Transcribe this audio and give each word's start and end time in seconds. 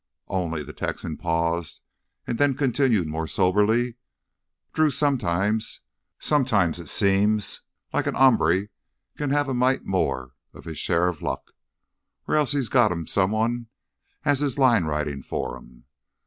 "Only," 0.29 0.63
the 0.63 0.73
Texan 0.73 1.15
paused 1.17 1.81
and 2.25 2.39
then 2.39 2.55
continued 2.55 3.07
more 3.07 3.27
soberly, 3.27 3.97
"Drew, 4.73 4.89
sometimes—sometimes 4.89 6.79
it 6.79 6.89
seems 6.89 7.61
like 7.93 8.07
a 8.07 8.17
hombre 8.17 8.69
can 9.15 9.29
have 9.29 9.47
a 9.47 9.53
mite 9.53 9.85
more'n 9.85 10.31
his 10.63 10.79
share 10.79 11.07
of 11.07 11.21
luck; 11.21 11.51
or 12.27 12.35
else 12.35 12.53
he's 12.53 12.67
got 12.69 12.91
him 12.91 13.05
Someone 13.05 13.67
as 14.25 14.41
is 14.41 14.57
line 14.57 14.85
ridin' 14.85 15.21
for 15.21 15.55
him. 15.55 15.85